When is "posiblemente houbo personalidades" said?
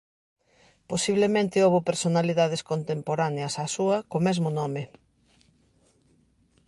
0.91-2.61